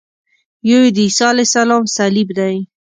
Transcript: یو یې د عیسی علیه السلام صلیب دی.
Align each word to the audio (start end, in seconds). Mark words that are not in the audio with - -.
یو 0.69 0.79
یې 0.85 0.91
د 0.95 0.97
عیسی 1.07 1.23
علیه 1.31 1.45
السلام 1.47 1.83
صلیب 1.97 2.29
دی. 2.39 2.55